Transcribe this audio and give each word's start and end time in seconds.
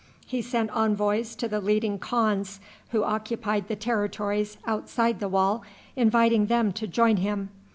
He 0.25 0.41
sent 0.41 0.71
envoys 0.75 1.35
to 1.35 1.47
the 1.47 1.61
leading 1.61 1.99
khans 1.99 2.59
who 2.89 3.03
occupied 3.03 3.67
the 3.67 3.75
territories 3.75 4.57
outside 4.65 5.19
the 5.19 5.29
wall 5.29 5.61
inviting 5.95 6.47
them 6.47 6.71
to 6.73 6.87
join 6.87 7.17
him. 7.17 7.49